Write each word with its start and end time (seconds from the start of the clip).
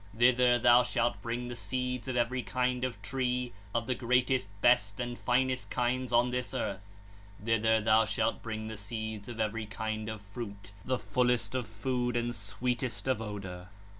28 0.13 0.31
(74). 0.31 0.31
Thither 0.55 0.63
thou 0.63 0.81
shalt 0.81 1.21
bring 1.21 1.47
the 1.47 1.55
seeds 1.55 2.07
of 2.07 2.17
every 2.17 2.41
kind 2.41 2.83
of 2.83 2.99
tree, 3.03 3.53
of 3.75 3.85
the 3.85 3.93
greatest, 3.93 4.47
best, 4.59 4.99
and 4.99 5.15
finest 5.15 5.69
kinds 5.69 6.11
on 6.11 6.31
this 6.31 6.55
earth; 6.55 6.95
thither 7.39 7.79
thou 7.79 8.03
shalt 8.05 8.41
bring 8.41 8.67
the 8.67 8.77
seeds 8.77 9.29
of 9.29 9.39
every 9.39 9.67
kind 9.67 10.09
of 10.09 10.21
fruit, 10.23 10.71
the 10.83 10.97
fullest 10.97 11.53
of 11.53 11.67
food 11.67 12.15
and 12.15 12.33
sweetest 12.33 13.07
of 13.07 13.21
odour. 13.21 13.69